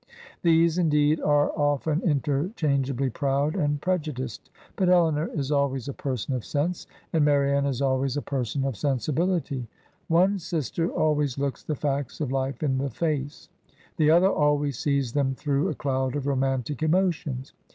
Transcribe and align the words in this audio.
These, 0.41 0.79
indeed, 0.79 1.19
are 1.21 1.51
often 1.51 2.01
interchangeably 2.01 3.11
proud 3.11 3.55
and 3.55 3.79
prejudiced; 3.79 4.49
but 4.75 4.89
Elinor 4.89 5.27
is 5.27 5.51
always 5.51 5.87
a 5.87 5.93
person 5.93 6.33
of 6.33 6.43
sense, 6.43 6.87
and 7.13 7.23
Marianne 7.23 7.67
is 7.67 7.83
always 7.83 8.17
a 8.17 8.21
person 8.23 8.65
of 8.65 8.73
sensibihty. 8.73 9.67
One 10.07 10.39
sister 10.39 10.89
always 10.89 11.37
looks 11.37 11.61
the 11.61 11.75
facts 11.75 12.19
of 12.19 12.31
life 12.31 12.63
in 12.63 12.79
the 12.79 12.89
face; 12.89 13.47
the 13.97 14.09
other 14.09 14.31
always 14.31 14.79
sees 14.79 15.13
them 15.13 15.35
through 15.35 15.69
a 15.69 15.75
cloud 15.75 16.15
of 16.15 16.25
romantic 16.25 16.81
emotions. 16.81 17.53